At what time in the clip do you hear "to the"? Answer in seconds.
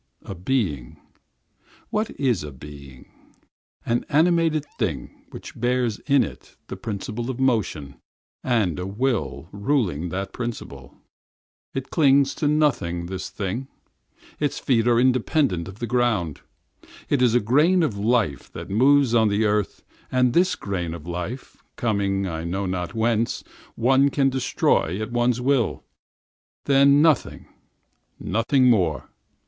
15.65-15.85